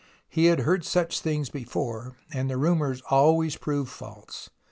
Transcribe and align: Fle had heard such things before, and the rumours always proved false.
Fle 0.33 0.45
had 0.49 0.61
heard 0.61 0.83
such 0.83 1.19
things 1.19 1.51
before, 1.51 2.15
and 2.33 2.49
the 2.49 2.57
rumours 2.57 3.03
always 3.11 3.55
proved 3.55 3.91
false. 3.91 4.49